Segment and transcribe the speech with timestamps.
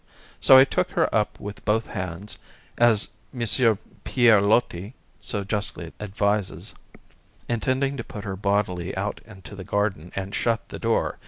[0.39, 2.39] So I took her up with both hands,
[2.79, 3.09] as
[3.39, 3.77] M.
[4.03, 6.73] Pierre Loti so justly advises,
[7.47, 11.19] intending to put her bodily out into the garden and shut the door.